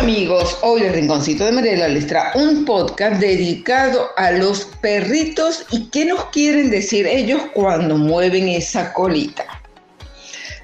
amigos, 0.00 0.56
hoy 0.62 0.80
el 0.80 0.94
Rinconcito 0.94 1.44
de 1.44 1.52
Mariela 1.52 1.86
les 1.86 2.06
trae 2.06 2.30
un 2.34 2.64
podcast 2.64 3.20
dedicado 3.20 4.08
a 4.16 4.30
los 4.30 4.64
perritos 4.80 5.66
y 5.70 5.90
qué 5.90 6.06
nos 6.06 6.24
quieren 6.26 6.70
decir 6.70 7.06
ellos 7.06 7.42
cuando 7.52 7.98
mueven 7.98 8.48
esa 8.48 8.94
colita. 8.94 9.44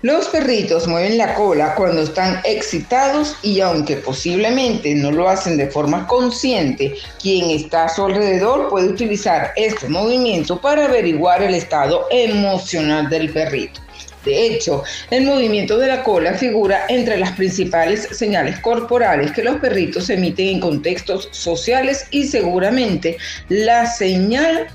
Los 0.00 0.28
perritos 0.28 0.88
mueven 0.88 1.18
la 1.18 1.34
cola 1.34 1.74
cuando 1.74 2.00
están 2.00 2.40
excitados 2.44 3.36
y 3.42 3.60
aunque 3.60 3.96
posiblemente 3.96 4.94
no 4.94 5.12
lo 5.12 5.28
hacen 5.28 5.58
de 5.58 5.68
forma 5.68 6.06
consciente, 6.06 6.94
quien 7.20 7.50
está 7.50 7.84
a 7.84 7.88
su 7.90 8.06
alrededor 8.06 8.70
puede 8.70 8.88
utilizar 8.88 9.52
este 9.56 9.86
movimiento 9.90 10.58
para 10.58 10.86
averiguar 10.86 11.42
el 11.42 11.54
estado 11.54 12.06
emocional 12.10 13.10
del 13.10 13.30
perrito. 13.30 13.85
De 14.26 14.46
hecho, 14.46 14.82
el 15.10 15.24
movimiento 15.24 15.78
de 15.78 15.86
la 15.86 16.02
cola 16.02 16.34
figura 16.34 16.84
entre 16.88 17.16
las 17.16 17.32
principales 17.32 18.08
señales 18.10 18.58
corporales 18.58 19.30
que 19.30 19.44
los 19.44 19.56
perritos 19.56 20.10
emiten 20.10 20.48
en 20.48 20.60
contextos 20.60 21.28
sociales 21.30 22.06
y 22.10 22.24
seguramente 22.24 23.18
la 23.48 23.86
señal 23.86 24.66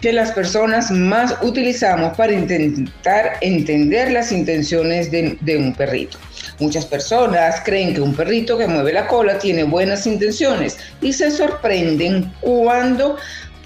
que 0.00 0.12
las 0.12 0.32
personas 0.32 0.90
más 0.90 1.34
utilizamos 1.42 2.16
para 2.16 2.32
intentar 2.32 3.32
entender 3.40 4.12
las 4.12 4.32
intenciones 4.32 5.10
de, 5.10 5.36
de, 5.40 5.56
un 5.56 5.74
perrito. 5.74 6.18
Muchas 6.58 6.86
personas 6.86 7.60
creen 7.64 7.94
que 7.94 8.00
un 8.00 8.14
perrito 8.14 8.56
que 8.56 8.66
mueve 8.66 8.92
la 8.92 9.08
cola 9.08 9.38
tiene 9.38 9.64
buenas 9.64 10.06
intenciones 10.06 10.78
y 11.00 11.12
se 11.12 11.30
sorprenden 11.30 12.32
cuando 12.40 13.16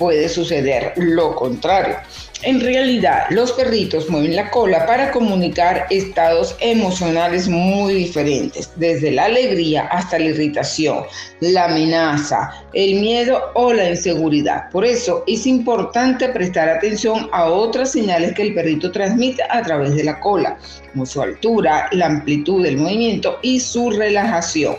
puede 0.01 0.31
suceder 0.31 0.95
lo 0.97 1.37
contrario. 1.37 1.97
En 2.43 2.59
realidad, 2.59 3.27
los 3.29 3.53
perritos 3.53 4.09
mueven 4.09 4.35
la 4.35 4.51
cola 4.51 4.87
para 4.87 5.13
comunicar 5.13 5.87
estados 5.91 6.57
emocionales 6.61 7.49
muy 7.49 7.93
diferentes, 7.93 8.71
desde 8.77 9.11
la 9.11 9.27
alegría 9.27 9.83
hasta 9.89 10.19
la 10.19 10.25
irritación, 10.25 11.05
la 11.41 11.67
amenaza, 11.67 12.51
el 12.73 12.98
miedo 12.98 13.42
o 13.53 13.75
la 13.75 13.91
inseguridad. 13.91 14.70
Por 14.70 14.87
eso 14.87 15.23
es 15.27 15.47
importante 15.47 16.31
prestar 16.31 16.70
atención 16.70 17.29
a 17.33 17.45
otras 17.45 17.92
señales 17.92 18.33
que 18.33 18.42
el 18.45 18.55
perrito 18.55 18.91
transmite 18.91 19.42
a 19.51 19.61
través 19.61 19.95
de 19.95 20.05
la 20.05 20.19
cola, 20.19 20.57
como 20.92 21.05
su 21.05 21.20
altura, 21.20 21.91
la 21.92 22.07
amplitud 22.07 22.62
del 22.62 22.79
movimiento 22.79 23.39
y 23.42 23.61
su 23.61 23.91
relajación. 23.91 24.77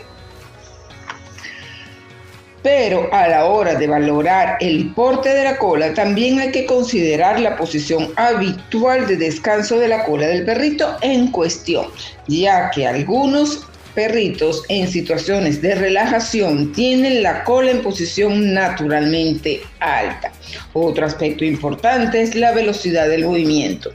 Pero 2.62 3.12
a 3.12 3.26
la 3.26 3.46
hora 3.46 3.74
de 3.74 3.86
valorar 3.86 4.56
el 4.60 4.90
porte 4.94 5.30
de 5.30 5.44
la 5.44 5.58
cola, 5.58 5.94
también 5.94 6.38
hay 6.38 6.52
que 6.52 6.64
considerar 6.64 7.40
la 7.40 7.56
posición 7.56 8.12
habitual 8.16 9.06
de 9.06 9.16
descanso 9.16 9.78
de 9.78 9.88
la 9.88 10.04
cola 10.04 10.28
del 10.28 10.44
perrito 10.44 10.96
en 11.00 11.32
cuestión, 11.32 11.86
ya 12.28 12.70
que 12.70 12.86
algunos 12.86 13.66
perritos 13.94 14.62
en 14.68 14.88
situaciones 14.88 15.60
de 15.60 15.74
relajación 15.74 16.72
tienen 16.72 17.22
la 17.22 17.44
cola 17.44 17.72
en 17.72 17.82
posición 17.82 18.54
naturalmente 18.54 19.60
alta. 19.80 20.32
Otro 20.72 21.04
aspecto 21.04 21.44
importante 21.44 22.22
es 22.22 22.34
la 22.34 22.52
velocidad 22.52 23.08
del 23.08 23.24
movimiento 23.24 23.90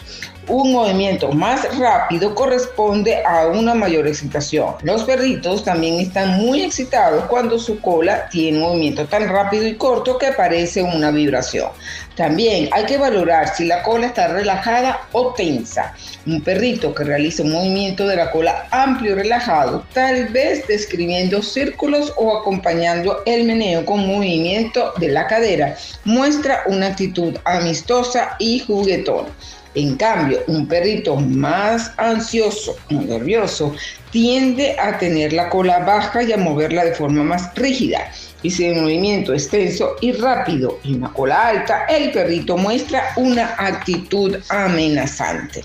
un 0.48 0.72
movimiento 0.72 1.31
más 1.31 1.78
rápido 1.78 2.34
corresponde 2.34 3.23
a 3.26 3.48
una 3.48 3.73
mayor 3.73 4.08
excitación. 4.08 4.76
Los 4.84 5.03
perritos 5.03 5.64
también 5.64 6.00
están 6.00 6.38
muy 6.38 6.62
excitados 6.62 7.26
cuando 7.26 7.59
su 7.59 7.81
cola 7.81 8.30
tiene 8.30 8.58
un 8.58 8.64
movimiento 8.64 9.06
tan 9.06 9.28
rápido 9.28 9.68
y 9.68 9.75
corto 9.75 10.18
que 10.18 10.31
parece 10.31 10.81
una 10.84 11.12
vibración. 11.12 11.70
También 12.16 12.70
hay 12.72 12.86
que 12.86 12.98
valorar 12.98 13.56
si 13.56 13.66
la 13.66 13.84
cola 13.84 14.08
está 14.08 14.30
relajada 14.30 15.02
o 15.12 15.34
tensa. 15.34 15.94
Un 16.25 16.42
perrito 16.42 16.94
que 16.95 17.03
realiza 17.03 17.44
un 17.44 17.52
movimiento 17.52 18.08
de 18.08 18.16
la 18.16 18.31
cola 18.31 18.68
amplio 18.72 19.12
y 19.12 19.16
relajado, 19.16 19.86
tal 19.94 20.28
vez 20.30 20.66
describiendo 20.68 21.44
círculos 21.44 22.14
o 22.18 22.38
acompañando 22.38 23.22
el 23.25 23.44
meneo 23.44 23.86
con 23.86 24.08
movimiento 24.08 24.94
de 24.98 25.09
la 25.09 25.28
cadera, 25.28 25.75
muestra 26.06 26.63
una 26.66 26.88
actitud 26.88 27.38
amistosa 27.46 28.36
y 28.40 28.59
juguetona. 28.59 29.30
En 29.77 29.95
cambio, 29.95 30.39
un 30.47 30.67
perrito 30.67 31.17
más 31.17 31.91
ansioso 31.97 32.75
o 32.89 32.95
nervioso 32.95 33.75
tiende 34.09 34.75
a 34.79 34.97
tener 34.97 35.33
la 35.33 35.49
cola 35.49 35.77
baja 35.85 36.23
y 36.23 36.31
a 36.31 36.38
moverla 36.38 36.83
de 36.83 36.95
forma 36.95 37.21
más 37.21 37.53
rígida. 37.53 38.11
Y 38.41 38.49
si 38.49 38.65
el 38.65 38.81
movimiento 38.81 39.35
es 39.35 39.47
tenso 39.47 39.95
y 40.01 40.13
rápido 40.13 40.79
y 40.83 40.95
una 40.95 41.13
cola 41.13 41.49
alta, 41.49 41.85
el 41.89 42.11
perrito 42.11 42.57
muestra 42.57 43.03
una 43.17 43.53
actitud 43.59 44.38
amenazante. 44.49 45.63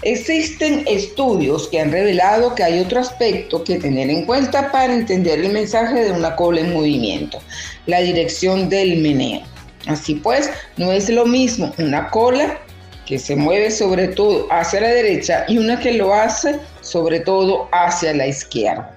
Existen 0.00 0.84
estudios 0.88 1.68
que 1.68 1.78
han 1.78 1.92
revelado 1.92 2.54
que 2.54 2.64
hay 2.64 2.80
otro 2.80 3.00
aspecto 3.00 3.64
que 3.64 3.78
tener 3.78 4.08
en 4.08 4.24
cuenta 4.24 4.72
para 4.72 4.94
entender 4.94 5.40
el 5.40 5.52
mensaje 5.52 6.04
de 6.04 6.12
una 6.12 6.36
cola 6.36 6.62
en 6.62 6.72
movimiento, 6.72 7.38
la 7.84 8.00
dirección 8.00 8.70
del 8.70 8.96
meneo. 9.02 9.42
Así 9.86 10.14
pues, 10.14 10.48
no 10.78 10.90
es 10.90 11.10
lo 11.10 11.26
mismo 11.26 11.74
una 11.76 12.08
cola 12.08 12.58
que 13.06 13.18
se 13.18 13.36
mueve 13.36 13.70
sobre 13.70 14.08
todo 14.08 14.46
hacia 14.50 14.80
la 14.80 14.88
derecha 14.88 15.44
y 15.48 15.58
una 15.58 15.78
que 15.78 15.92
lo 15.92 16.14
hace 16.14 16.58
sobre 16.80 17.20
todo 17.20 17.68
hacia 17.72 18.14
la 18.14 18.26
izquierda. 18.26 18.90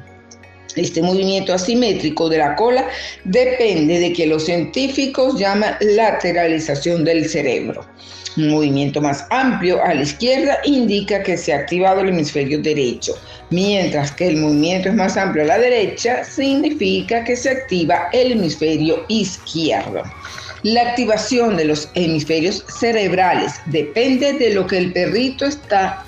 Este 0.75 1.01
movimiento 1.01 1.53
asimétrico 1.53 2.27
de 2.27 2.39
la 2.39 2.55
cola 2.55 2.87
depende 3.23 3.99
de 3.99 4.11
que 4.11 4.27
los 4.27 4.45
científicos 4.45 5.39
llaman 5.39 5.75
lateralización 5.79 7.05
del 7.05 7.29
cerebro. 7.29 7.85
Un 8.35 8.49
movimiento 8.49 8.99
más 8.99 9.25
amplio 9.29 9.81
a 9.81 9.93
la 9.93 10.01
izquierda 10.01 10.57
indica 10.65 11.23
que 11.23 11.37
se 11.37 11.53
ha 11.53 11.59
activado 11.59 12.01
el 12.01 12.09
hemisferio 12.09 12.61
derecho, 12.61 13.17
mientras 13.49 14.11
que 14.11 14.27
el 14.27 14.37
movimiento 14.37 14.89
es 14.89 14.95
más 14.95 15.15
amplio 15.15 15.45
a 15.45 15.47
la 15.47 15.57
derecha 15.57 16.25
significa 16.25 17.23
que 17.23 17.37
se 17.37 17.51
activa 17.51 18.09
el 18.11 18.33
hemisferio 18.33 19.05
izquierdo. 19.07 20.03
La 20.65 20.81
activación 20.81 21.57
de 21.57 21.65
los 21.65 21.89
hemisferios 21.93 22.65
cerebrales 22.67 23.53
depende 23.67 24.33
de 24.33 24.51
lo 24.51 24.65
que 24.65 24.79
el 24.79 24.91
perrito 24.91 25.45
está 25.45 26.03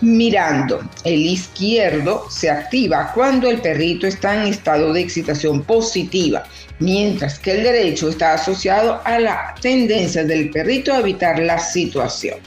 mirando. 0.00 0.80
El 1.04 1.20
izquierdo 1.20 2.26
se 2.28 2.50
activa 2.50 3.12
cuando 3.14 3.48
el 3.48 3.60
perrito 3.60 4.08
está 4.08 4.42
en 4.42 4.48
estado 4.48 4.92
de 4.92 5.02
excitación 5.02 5.62
positiva, 5.62 6.42
mientras 6.80 7.38
que 7.38 7.52
el 7.52 7.62
derecho 7.62 8.08
está 8.08 8.34
asociado 8.34 9.00
a 9.04 9.20
la 9.20 9.54
tendencia 9.62 10.24
del 10.24 10.50
perrito 10.50 10.92
a 10.92 10.98
evitar 10.98 11.38
la 11.38 11.60
situación. 11.60 12.38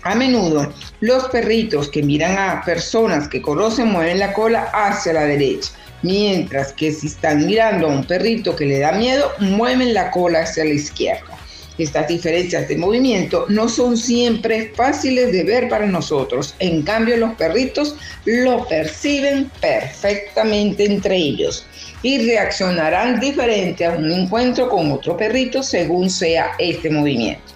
A 0.00 0.14
menudo, 0.14 0.72
los 1.00 1.24
perritos 1.24 1.90
que 1.90 2.02
miran 2.02 2.38
a 2.38 2.62
personas 2.64 3.28
que 3.28 3.42
conocen 3.42 3.88
mueven 3.88 4.18
la 4.18 4.32
cola 4.32 4.70
hacia 4.72 5.12
la 5.12 5.24
derecha 5.24 5.72
mientras 6.06 6.72
que 6.72 6.92
si 6.92 7.08
están 7.08 7.44
mirando 7.44 7.86
a 7.86 7.90
un 7.90 8.04
perrito 8.04 8.56
que 8.56 8.64
le 8.64 8.78
da 8.78 8.92
miedo, 8.92 9.30
mueven 9.40 9.92
la 9.92 10.10
cola 10.10 10.40
hacia 10.40 10.64
la 10.64 10.70
izquierda. 10.70 11.36
Estas 11.78 12.08
diferencias 12.08 12.68
de 12.68 12.76
movimiento 12.76 13.44
no 13.50 13.68
son 13.68 13.98
siempre 13.98 14.72
fáciles 14.74 15.30
de 15.30 15.44
ver 15.44 15.68
para 15.68 15.84
nosotros, 15.84 16.54
en 16.58 16.82
cambio 16.82 17.18
los 17.18 17.34
perritos 17.34 17.96
lo 18.24 18.66
perciben 18.66 19.50
perfectamente 19.60 20.86
entre 20.86 21.16
ellos 21.16 21.66
y 22.02 22.18
reaccionarán 22.26 23.20
diferente 23.20 23.84
a 23.84 23.90
un 23.90 24.10
encuentro 24.10 24.70
con 24.70 24.90
otro 24.90 25.16
perrito 25.16 25.62
según 25.62 26.08
sea 26.08 26.52
este 26.58 26.88
movimiento. 26.88 27.55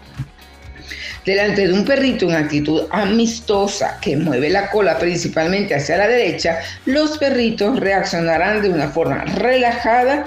Delante 1.24 1.68
de 1.68 1.74
un 1.74 1.84
perrito 1.84 2.28
en 2.28 2.34
actitud 2.34 2.84
amistosa 2.90 3.98
que 4.00 4.16
mueve 4.16 4.48
la 4.48 4.70
cola 4.70 4.98
principalmente 4.98 5.74
hacia 5.74 5.98
la 5.98 6.08
derecha, 6.08 6.60
los 6.86 7.18
perritos 7.18 7.78
reaccionarán 7.78 8.62
de 8.62 8.70
una 8.70 8.88
forma 8.88 9.24
relajada 9.24 10.24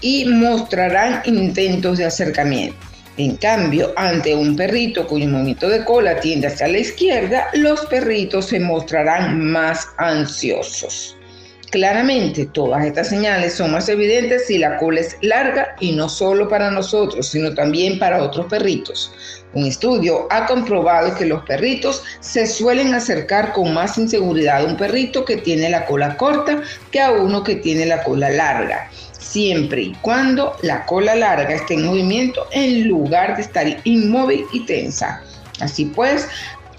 y 0.00 0.24
mostrarán 0.24 1.20
intentos 1.26 1.98
de 1.98 2.06
acercamiento. 2.06 2.78
En 3.18 3.36
cambio, 3.36 3.92
ante 3.96 4.34
un 4.34 4.56
perrito 4.56 5.06
cuyo 5.06 5.28
movimiento 5.28 5.68
de 5.68 5.84
cola 5.84 6.18
tiende 6.20 6.46
hacia 6.46 6.68
la 6.68 6.78
izquierda, 6.78 7.48
los 7.52 7.84
perritos 7.86 8.46
se 8.46 8.60
mostrarán 8.60 9.44
más 9.44 9.88
ansiosos. 9.98 11.18
Claramente, 11.70 12.46
todas 12.46 12.84
estas 12.84 13.08
señales 13.08 13.54
son 13.54 13.70
más 13.70 13.88
evidentes 13.88 14.48
si 14.48 14.58
la 14.58 14.76
cola 14.76 15.00
es 15.00 15.16
larga 15.20 15.76
y 15.78 15.92
no 15.92 16.08
solo 16.08 16.48
para 16.48 16.68
nosotros, 16.72 17.28
sino 17.28 17.54
también 17.54 18.00
para 18.00 18.24
otros 18.24 18.46
perritos. 18.46 19.12
Un 19.54 19.66
estudio 19.66 20.26
ha 20.30 20.46
comprobado 20.46 21.14
que 21.14 21.26
los 21.26 21.44
perritos 21.44 22.02
se 22.18 22.48
suelen 22.48 22.92
acercar 22.92 23.52
con 23.52 23.72
más 23.72 23.98
inseguridad 23.98 24.62
a 24.62 24.64
un 24.64 24.76
perrito 24.76 25.24
que 25.24 25.36
tiene 25.36 25.70
la 25.70 25.86
cola 25.86 26.16
corta 26.16 26.60
que 26.90 27.00
a 27.00 27.12
uno 27.12 27.44
que 27.44 27.54
tiene 27.56 27.86
la 27.86 28.02
cola 28.02 28.30
larga, 28.30 28.90
siempre 29.16 29.82
y 29.82 29.92
cuando 30.02 30.56
la 30.62 30.84
cola 30.86 31.14
larga 31.14 31.54
esté 31.54 31.74
en 31.74 31.86
movimiento 31.86 32.48
en 32.50 32.88
lugar 32.88 33.36
de 33.36 33.42
estar 33.42 33.66
inmóvil 33.84 34.44
y 34.52 34.66
tensa. 34.66 35.22
Así 35.60 35.84
pues, 35.84 36.26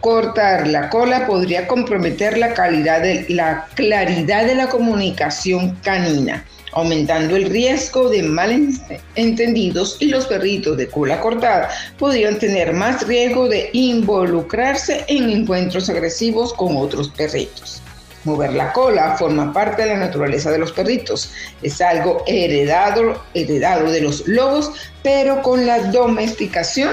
cortar 0.02 0.68
la 0.68 0.90
cola 0.90 1.26
podría 1.26 1.68
comprometer 1.68 2.38
la 2.38 2.54
calidad 2.54 3.02
de 3.02 3.26
la 3.30 3.68
claridad 3.76 4.46
de 4.46 4.56
la 4.56 4.68
comunicación 4.68 5.78
canina 5.84 6.44
aumentando 6.74 7.36
el 7.36 7.50
riesgo 7.50 8.10
de 8.10 8.24
malentendidos 8.24 9.98
y 10.00 10.06
los 10.06 10.26
perritos 10.28 10.78
de 10.78 10.88
cola 10.88 11.20
cortada 11.20 11.70
podrían 11.98 12.40
tener 12.40 12.74
más 12.74 13.06
riesgo 13.08 13.48
de 13.48 13.70
involucrarse 13.74 15.04
en 15.08 15.30
encuentros 15.30 15.90
agresivos 15.90 16.54
con 16.54 16.78
otros 16.78 17.10
perritos. 17.10 17.82
Mover 18.24 18.54
la 18.54 18.72
cola 18.72 19.18
forma 19.18 19.52
parte 19.52 19.82
de 19.82 19.90
la 19.90 19.98
naturaleza 19.98 20.52
de 20.52 20.60
los 20.60 20.72
perritos. 20.72 21.32
Es 21.64 21.82
algo 21.82 22.24
heredado, 22.28 23.24
heredado 23.34 23.90
de 23.90 24.02
los 24.02 24.28
lobos, 24.28 24.72
pero 25.02 25.42
con 25.42 25.66
la 25.66 25.80
domesticación 25.92 26.92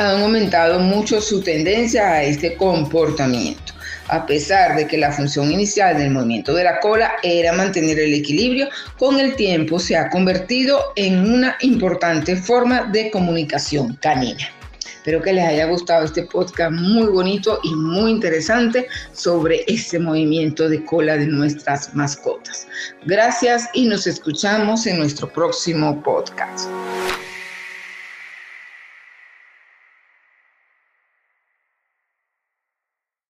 han 0.00 0.22
aumentado 0.22 0.80
mucho 0.80 1.20
su 1.20 1.42
tendencia 1.42 2.10
a 2.10 2.22
este 2.22 2.56
comportamiento. 2.56 3.74
A 4.08 4.24
pesar 4.24 4.74
de 4.74 4.86
que 4.86 4.96
la 4.96 5.12
función 5.12 5.52
inicial 5.52 5.98
del 5.98 6.10
movimiento 6.10 6.54
de 6.54 6.64
la 6.64 6.80
cola 6.80 7.12
era 7.22 7.52
mantener 7.52 7.98
el 7.98 8.14
equilibrio, 8.14 8.68
con 8.98 9.20
el 9.20 9.36
tiempo 9.36 9.78
se 9.78 9.96
ha 9.96 10.08
convertido 10.08 10.80
en 10.96 11.30
una 11.30 11.56
importante 11.60 12.34
forma 12.34 12.84
de 12.84 13.10
comunicación 13.10 13.96
canina. 14.00 14.48
Espero 14.96 15.22
que 15.22 15.34
les 15.34 15.46
haya 15.46 15.66
gustado 15.66 16.04
este 16.06 16.22
podcast 16.22 16.72
muy 16.72 17.06
bonito 17.06 17.60
y 17.62 17.74
muy 17.74 18.10
interesante 18.10 18.86
sobre 19.12 19.64
ese 19.66 19.98
movimiento 19.98 20.68
de 20.68 20.82
cola 20.84 21.16
de 21.18 21.26
nuestras 21.26 21.94
mascotas. 21.94 22.66
Gracias 23.04 23.68
y 23.74 23.86
nos 23.86 24.06
escuchamos 24.06 24.86
en 24.86 24.98
nuestro 24.98 25.30
próximo 25.30 26.02
podcast. 26.02 26.68